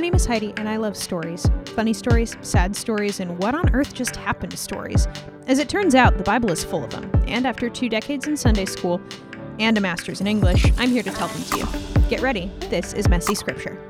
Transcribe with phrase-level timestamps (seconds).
[0.00, 3.68] My name is Heidi, and I love stories funny stories, sad stories, and what on
[3.74, 5.06] earth just happened stories.
[5.46, 8.34] As it turns out, the Bible is full of them, and after two decades in
[8.34, 8.98] Sunday school
[9.58, 12.08] and a master's in English, I'm here to tell them to you.
[12.08, 13.89] Get ready, this is Messy Scripture.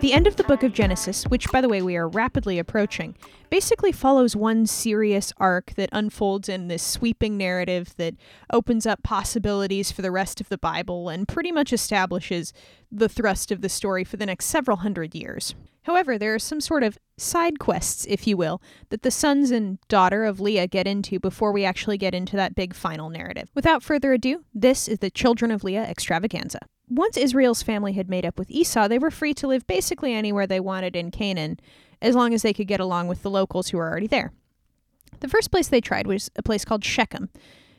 [0.00, 3.14] The end of the book of Genesis, which, by the way, we are rapidly approaching,
[3.50, 8.14] basically follows one serious arc that unfolds in this sweeping narrative that
[8.50, 12.54] opens up possibilities for the rest of the Bible and pretty much establishes
[12.90, 15.54] the thrust of the story for the next several hundred years.
[15.82, 19.78] However, there are some sort of side quests, if you will, that the sons and
[19.88, 23.50] daughter of Leah get into before we actually get into that big final narrative.
[23.54, 28.26] Without further ado, this is the Children of Leah extravaganza once Israel's family had made
[28.26, 31.58] up with Esau, they were free to live basically anywhere they wanted in Canaan,
[32.02, 34.32] as long as they could get along with the locals who were already there.
[35.20, 37.30] The first place they tried was a place called Shechem,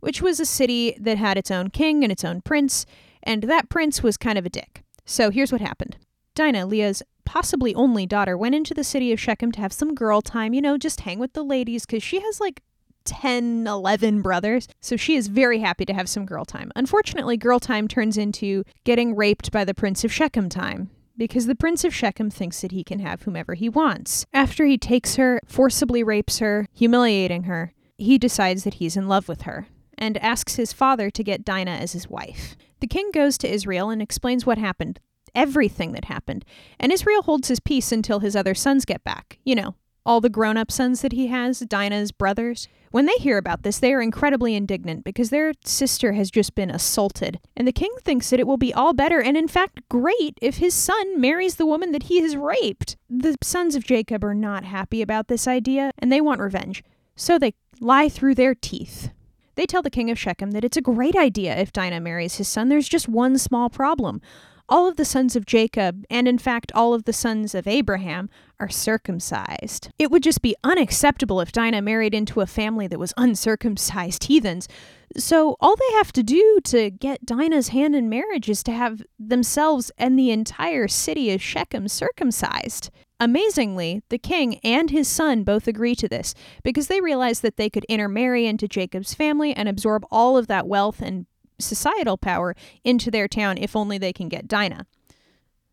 [0.00, 2.86] which was a city that had its own king and its own prince,
[3.22, 4.82] and that prince was kind of a dick.
[5.04, 5.96] So here's what happened
[6.34, 10.20] Dinah, Leah's possibly only daughter, went into the city of Shechem to have some girl
[10.20, 12.62] time, you know, just hang with the ladies, because she has like
[13.04, 14.68] 10, 11 brothers.
[14.80, 16.72] So she is very happy to have some girl time.
[16.76, 20.90] Unfortunately, girl time turns into getting raped by the Prince of Shechem time.
[21.16, 24.24] Because the Prince of Shechem thinks that he can have whomever he wants.
[24.32, 29.28] After he takes her, forcibly rapes her, humiliating her, he decides that he's in love
[29.28, 29.66] with her
[29.98, 32.56] and asks his father to get Dinah as his wife.
[32.80, 34.98] The king goes to Israel and explains what happened,
[35.34, 36.44] everything that happened,
[36.80, 39.38] and Israel holds his peace until his other sons get back.
[39.44, 42.68] You know, all the grown up sons that he has, Dinah's brothers.
[42.90, 46.70] When they hear about this, they are incredibly indignant because their sister has just been
[46.70, 47.40] assaulted.
[47.56, 50.58] And the king thinks that it will be all better and, in fact, great if
[50.58, 52.96] his son marries the woman that he has raped.
[53.08, 56.84] The sons of Jacob are not happy about this idea and they want revenge.
[57.16, 59.10] So they lie through their teeth.
[59.54, 62.48] They tell the king of Shechem that it's a great idea if Dinah marries his
[62.48, 62.68] son.
[62.68, 64.20] There's just one small problem
[64.68, 68.30] all of the sons of Jacob, and in fact all of the sons of Abraham,
[68.60, 69.90] are circumcised.
[69.98, 74.68] It would just be unacceptable if Dinah married into a family that was uncircumcised heathens.
[75.16, 79.02] So all they have to do to get Dinah's hand in marriage is to have
[79.18, 82.90] themselves and the entire city of Shechem circumcised.
[83.20, 86.34] Amazingly, the king and his son both agree to this
[86.64, 90.66] because they realize that they could intermarry into Jacob's family and absorb all of that
[90.66, 91.26] wealth and
[91.62, 94.86] societal power into their town if only they can get Dinah.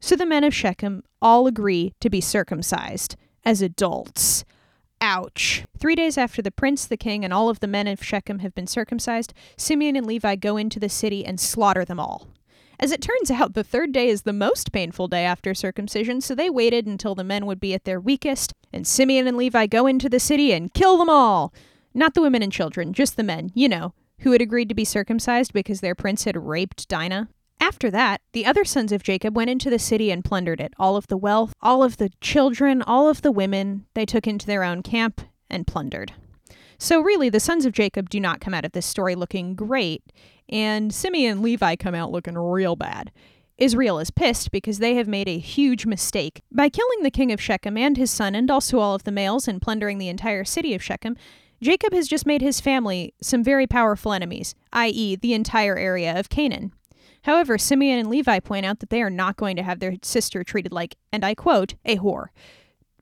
[0.00, 4.44] So the men of Shechem all agree to be circumcised as adults.
[5.00, 5.64] Ouch.
[5.78, 8.54] Three days after the prince, the king, and all of the men of Shechem have
[8.54, 12.28] been circumcised, Simeon and Levi go into the city and slaughter them all.
[12.78, 16.34] As it turns out, the third day is the most painful day after circumcision, so
[16.34, 19.86] they waited until the men would be at their weakest, and Simeon and Levi go
[19.86, 21.54] into the city and kill them all.
[21.94, 24.84] Not the women and children, just the men, you know, who had agreed to be
[24.84, 27.28] circumcised because their prince had raped Dinah.
[27.60, 30.74] After that, the other sons of Jacob went into the city and plundered it.
[30.78, 34.46] All of the wealth, all of the children, all of the women, they took into
[34.46, 36.12] their own camp and plundered.
[36.78, 40.02] So, really, the sons of Jacob do not come out of this story looking great,
[40.48, 43.10] and Simeon and Levi come out looking real bad.
[43.56, 46.42] Israel is pissed because they have made a huge mistake.
[46.52, 49.48] By killing the king of Shechem and his son, and also all of the males,
[49.48, 51.16] and plundering the entire city of Shechem,
[51.62, 56.28] Jacob has just made his family some very powerful enemies, i.e., the entire area of
[56.28, 56.72] Canaan.
[57.22, 60.44] However, Simeon and Levi point out that they are not going to have their sister
[60.44, 62.26] treated like, and I quote, a whore.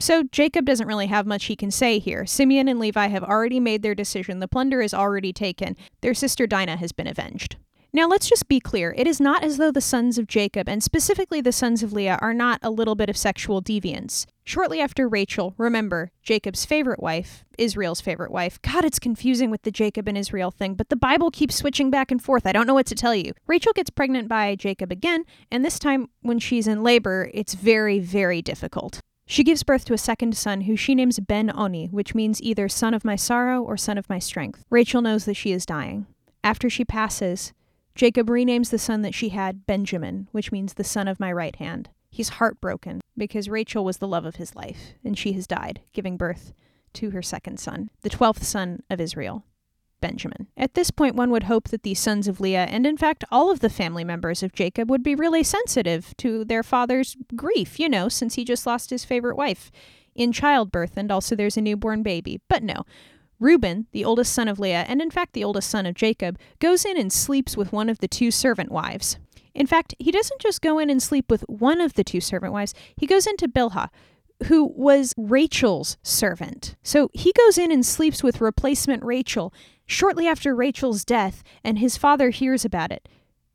[0.00, 2.26] So Jacob doesn't really have much he can say here.
[2.26, 4.40] Simeon and Levi have already made their decision.
[4.40, 5.76] The plunder is already taken.
[6.00, 7.56] Their sister Dinah has been avenged.
[7.92, 8.92] Now, let's just be clear.
[8.96, 12.18] It is not as though the sons of Jacob, and specifically the sons of Leah,
[12.20, 14.26] are not a little bit of sexual deviance.
[14.46, 18.60] Shortly after Rachel, remember, Jacob's favorite wife, Israel's favorite wife.
[18.60, 22.10] God, it's confusing with the Jacob and Israel thing, but the Bible keeps switching back
[22.10, 22.46] and forth.
[22.46, 23.32] I don't know what to tell you.
[23.46, 27.98] Rachel gets pregnant by Jacob again, and this time when she's in labor, it's very,
[27.98, 29.00] very difficult.
[29.26, 32.68] She gives birth to a second son who she names Ben Oni, which means either
[32.68, 34.62] son of my sorrow or son of my strength.
[34.68, 36.06] Rachel knows that she is dying.
[36.42, 37.54] After she passes,
[37.94, 41.56] Jacob renames the son that she had Benjamin, which means the son of my right
[41.56, 41.88] hand.
[42.14, 46.16] He's heartbroken because Rachel was the love of his life, and she has died, giving
[46.16, 46.52] birth
[46.92, 49.44] to her second son, the twelfth son of Israel,
[50.00, 50.46] Benjamin.
[50.56, 53.50] At this point, one would hope that the sons of Leah, and in fact all
[53.50, 57.88] of the family members of Jacob, would be really sensitive to their father's grief, you
[57.88, 59.72] know, since he just lost his favorite wife
[60.14, 62.40] in childbirth, and also there's a newborn baby.
[62.48, 62.84] But no,
[63.40, 66.84] Reuben, the oldest son of Leah, and in fact the oldest son of Jacob, goes
[66.84, 69.18] in and sleeps with one of the two servant wives.
[69.54, 72.52] In fact, he doesn't just go in and sleep with one of the two servant
[72.52, 73.88] wives, he goes into Bilhah,
[74.46, 76.76] who was Rachel's servant.
[76.82, 79.54] So he goes in and sleeps with replacement Rachel
[79.86, 83.08] shortly after Rachel's death, and his father hears about it.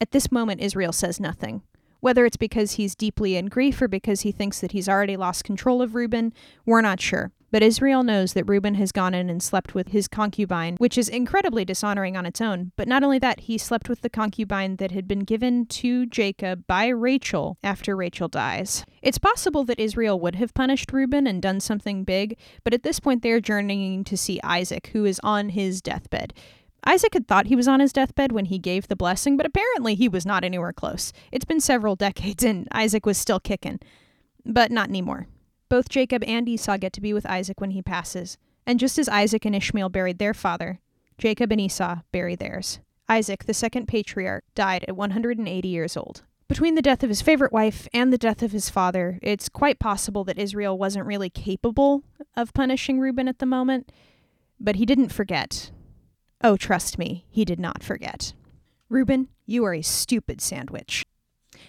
[0.00, 1.62] At this moment, Israel says nothing.
[2.00, 5.44] Whether it's because he's deeply in grief or because he thinks that he's already lost
[5.44, 6.34] control of Reuben,
[6.66, 7.30] we're not sure.
[7.54, 11.08] But Israel knows that Reuben has gone in and slept with his concubine, which is
[11.08, 12.72] incredibly dishonoring on its own.
[12.74, 16.66] But not only that, he slept with the concubine that had been given to Jacob
[16.66, 18.84] by Rachel after Rachel dies.
[19.02, 22.98] It's possible that Israel would have punished Reuben and done something big, but at this
[22.98, 26.34] point they are journeying to see Isaac, who is on his deathbed.
[26.84, 29.94] Isaac had thought he was on his deathbed when he gave the blessing, but apparently
[29.94, 31.12] he was not anywhere close.
[31.30, 33.78] It's been several decades and Isaac was still kicking.
[34.44, 35.28] But not anymore.
[35.74, 38.38] Both Jacob and Esau get to be with Isaac when he passes.
[38.64, 40.78] And just as Isaac and Ishmael buried their father,
[41.18, 42.78] Jacob and Esau bury theirs.
[43.08, 46.22] Isaac, the second patriarch, died at 180 years old.
[46.46, 49.80] Between the death of his favorite wife and the death of his father, it's quite
[49.80, 52.04] possible that Israel wasn't really capable
[52.36, 53.90] of punishing Reuben at the moment,
[54.60, 55.72] but he didn't forget.
[56.40, 58.32] Oh, trust me, he did not forget.
[58.88, 61.04] Reuben, you are a stupid sandwich.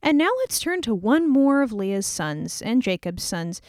[0.00, 3.60] And now let's turn to one more of Leah's sons and Jacob's sons.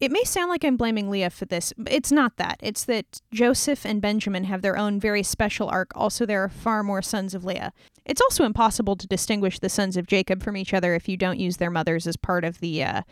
[0.00, 2.58] It may sound like I'm blaming Leah for this, but it's not that.
[2.60, 5.92] It's that Joseph and Benjamin have their own very special arc.
[5.94, 7.72] Also, there are far more sons of Leah.
[8.04, 11.38] It's also impossible to distinguish the sons of Jacob from each other if you don't
[11.38, 13.02] use their mothers as part of the uh,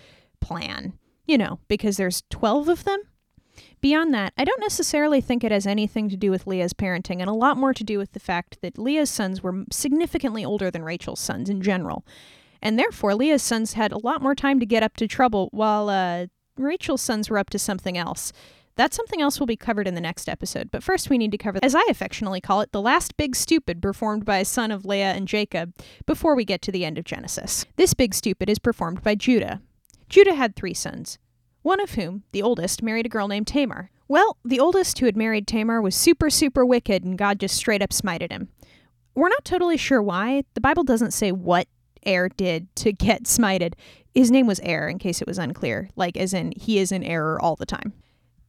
[0.41, 0.95] plan.
[1.25, 3.01] You know, because there's 12 of them.
[3.81, 7.31] Beyond that, I don't necessarily think it has anything to do with Leah's parenting, and
[7.31, 10.83] a lot more to do with the fact that Leah's sons were significantly older than
[10.83, 12.05] Rachel's sons in general
[12.63, 15.89] and therefore Leah's sons had a lot more time to get up to trouble, while
[15.89, 16.27] uh,
[16.57, 18.33] Rachel's sons were up to something else.
[18.77, 21.39] That something else will be covered in the next episode, but first we need to
[21.39, 24.87] cover, as I affectionately call it, the last big stupid performed by a son of
[24.87, 25.75] Leah and Jacob
[26.07, 27.67] before we get to the end of Genesis.
[27.77, 29.61] This big stupid is performed by Judah.
[30.09, 31.19] Judah had three sons,
[31.61, 33.91] one of whom, the oldest, married a girl named Tamar.
[34.09, 37.83] Well, the oldest who had married Tamar was super, super wicked, and God just straight
[37.83, 38.49] up smited him.
[39.15, 40.45] We're not totally sure why.
[40.55, 41.69] The Bible doesn't say what
[42.07, 43.75] Er did to get smited.
[44.15, 47.03] His name was Er, in case it was unclear, like as in he is in
[47.03, 47.95] error all the time.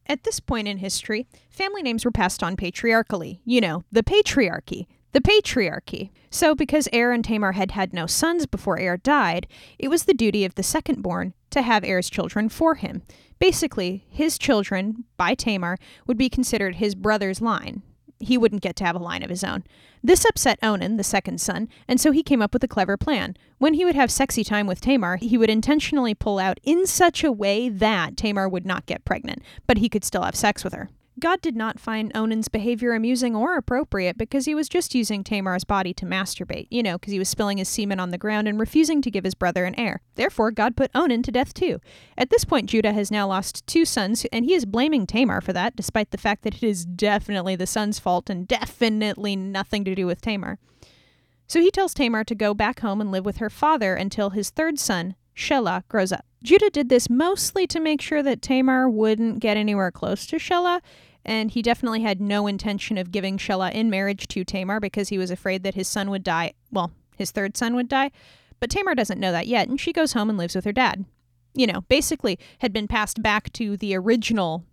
[0.06, 3.40] At this point in history, family names were passed on patriarchally.
[3.44, 4.86] You know, the patriarchy.
[5.12, 6.10] The patriarchy.
[6.28, 9.46] So, because Er and Tamar had had no sons before Er died,
[9.78, 13.02] it was the duty of the second born to have Er's children for him.
[13.38, 17.82] Basically, his children, by Tamar, would be considered his brother's line,
[18.18, 19.64] he wouldn't get to have a line of his own.
[20.02, 23.36] This upset Onan, the second son, and so he came up with a clever plan.
[23.58, 27.24] When he would have sexy time with Tamar, he would intentionally pull out in such
[27.24, 30.74] a way that Tamar would not get pregnant, but he could still have sex with
[30.74, 30.90] her.
[31.20, 35.62] God did not find Onan's behavior amusing or appropriate because he was just using Tamar's
[35.62, 38.58] body to masturbate, you know, because he was spilling his semen on the ground and
[38.58, 40.00] refusing to give his brother an heir.
[40.16, 41.80] Therefore, God put Onan to death too.
[42.18, 45.52] At this point, Judah has now lost two sons, and he is blaming Tamar for
[45.52, 49.94] that, despite the fact that it is definitely the son's fault and definitely nothing to
[49.94, 50.58] do with Tamar.
[51.46, 54.50] So he tells Tamar to go back home and live with her father until his
[54.50, 56.24] third son, Shelah, grows up.
[56.44, 60.82] Judah did this mostly to make sure that Tamar wouldn't get anywhere close to Shelah,
[61.24, 65.16] and he definitely had no intention of giving Shelah in marriage to Tamar because he
[65.16, 66.52] was afraid that his son would die.
[66.70, 68.10] Well, his third son would die.
[68.60, 71.06] But Tamar doesn't know that yet, and she goes home and lives with her dad.
[71.54, 74.64] You know, basically had been passed back to the original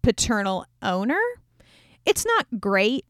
[0.00, 1.20] paternal owner.
[2.06, 3.04] It's not great.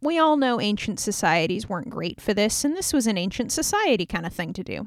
[0.00, 4.06] We all know ancient societies weren't great for this, and this was an ancient society
[4.06, 4.86] kind of thing to do.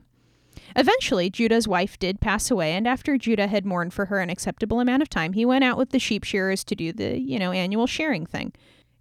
[0.75, 4.79] Eventually, Judah's wife did pass away, and after Judah had mourned for her an acceptable
[4.79, 7.51] amount of time, he went out with the sheep shearers to do the, you know,
[7.51, 8.53] annual shearing thing.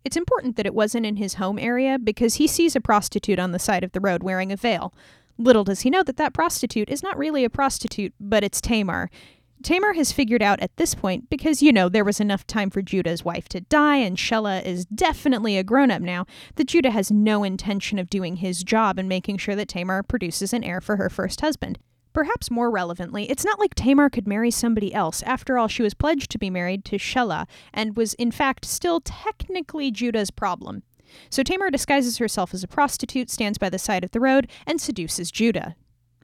[0.05, 3.53] It's important that it wasn't in his home area because he sees a prostitute on
[3.53, 4.93] the side of the road wearing a veil.
[5.39, 9.11] Little does he know that that prostitute is not really a prostitute, but it's Tamar.
[9.65, 12.83] Tamar has figured out at this point, because, you know, there was enough time for
[12.83, 16.27] Judah's wife to die, and Shelah is definitely a grown up now,
[16.57, 20.53] that Judah has no intention of doing his job and making sure that Tamar produces
[20.53, 21.79] an heir for her first husband.
[22.13, 25.23] Perhaps more relevantly, it's not like Tamar could marry somebody else.
[25.23, 29.01] After all, she was pledged to be married to Shelah, and was in fact still
[29.01, 30.83] technically Judah's problem.
[31.31, 34.81] So Tamar disguises herself as a prostitute, stands by the side of the road, and
[34.81, 35.75] seduces Judah,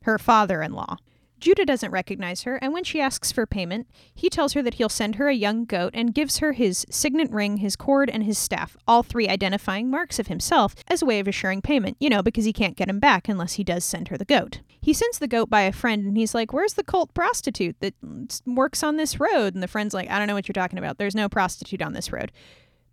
[0.03, 0.97] her father in law.
[1.41, 4.89] Judah doesn't recognize her, and when she asks for payment, he tells her that he'll
[4.89, 8.39] send her a young goat and gives her his signet ring, his cord, and his
[8.39, 12.23] staff, all three identifying marks of himself, as a way of assuring payment, you know,
[12.23, 14.61] because he can't get him back unless he does send her the goat.
[14.81, 17.95] He sends the goat by a friend, and he's like, Where's the cult prostitute that
[18.47, 19.55] works on this road?
[19.55, 20.99] And the friend's like, I don't know what you're talking about.
[20.99, 22.33] There's no prostitute on this road.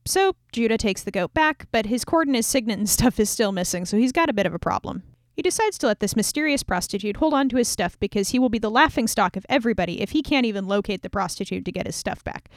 [0.05, 3.29] So Judah takes the goat back, but his cord and his signet and stuff is
[3.29, 5.03] still missing, so he's got a bit of a problem.
[5.35, 8.49] He decides to let this mysterious prostitute hold on to his stuff because he will
[8.49, 11.85] be the laughing stock of everybody if he can't even locate the prostitute to get
[11.85, 12.49] his stuff back.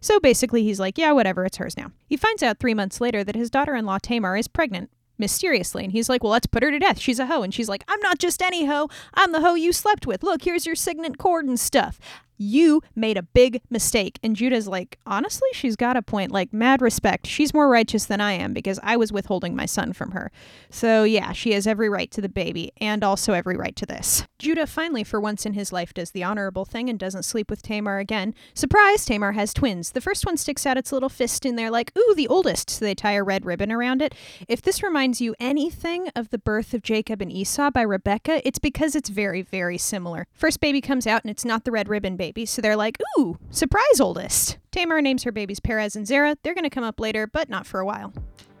[0.00, 1.92] So basically, he's like, yeah, whatever, it's hers now.
[2.06, 4.90] He finds out three months later that his daughter in law Tamar is pregnant.
[5.16, 5.84] mysteriously.
[5.84, 6.98] And he's like, Well, let's put her to death.
[6.98, 7.42] She's a hoe.
[7.42, 8.88] And she's like, I'm not just any hoe.
[9.14, 10.24] I'm the hoe you slept with.
[10.24, 12.00] Look, here's your signet cord and stuff
[12.36, 14.18] you made a big mistake.
[14.22, 16.32] And Judah's like, honestly, she's got a point.
[16.32, 17.26] Like, mad respect.
[17.26, 20.30] She's more righteous than I am because I was withholding my son from her.
[20.70, 24.26] So, yeah, she has every right to the baby and also every right to this.
[24.38, 27.62] Judah finally, for once in his life, does the honorable thing and doesn't sleep with
[27.62, 28.34] Tamar again.
[28.54, 29.92] Surprise, Tamar has twins.
[29.92, 32.70] The first one sticks out its little fist in there, like, ooh, the oldest.
[32.70, 34.14] So they tie a red ribbon around it.
[34.48, 38.58] If this reminds you anything of the birth of Jacob and Esau by Rebecca, it's
[38.58, 40.26] because it's very, very similar.
[40.32, 43.38] First baby comes out and it's not the red ribbon baby, so they're like, ooh,
[43.50, 44.58] surprise oldest.
[44.72, 46.36] Tamar names her babies Perez and Zara.
[46.42, 48.12] They're going to come up later, but not for a while.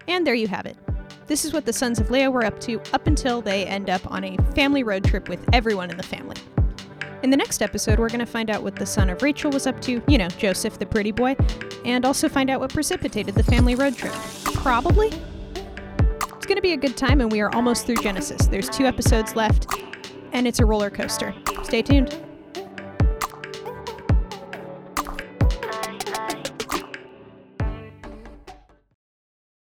[0.06, 0.76] And there you have it.
[1.26, 4.10] This is what the sons of Leah were up to up until they end up
[4.10, 6.36] on a family road trip with everyone in the family.
[7.22, 9.66] In the next episode, we're going to find out what the son of Rachel was
[9.66, 11.34] up to, you know, Joseph the pretty boy,
[11.86, 14.12] and also find out what precipitated the family road trip.
[14.44, 15.08] Probably.
[16.36, 18.46] It's going to be a good time, and we are almost through Genesis.
[18.46, 19.66] There's two episodes left,
[20.32, 21.34] and it's a roller coaster.
[21.62, 22.14] Stay tuned.